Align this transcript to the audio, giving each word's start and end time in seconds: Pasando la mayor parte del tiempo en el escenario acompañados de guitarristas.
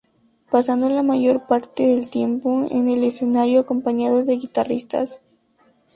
Pasando 0.49 0.89
la 0.89 1.03
mayor 1.03 1.45
parte 1.45 1.83
del 1.85 2.09
tiempo 2.09 2.65
en 2.71 2.89
el 2.89 3.03
escenario 3.03 3.59
acompañados 3.59 4.25
de 4.25 4.37
guitarristas. 4.37 5.21